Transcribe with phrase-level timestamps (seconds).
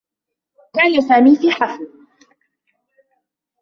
[0.73, 1.91] كان سامي في حفل.